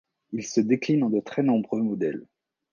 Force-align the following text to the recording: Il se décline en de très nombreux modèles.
Il 0.31 0.43
se 0.43 0.61
décline 0.61 1.03
en 1.03 1.11
de 1.11 1.19
très 1.19 1.43
nombreux 1.43 1.83
modèles. 1.83 2.25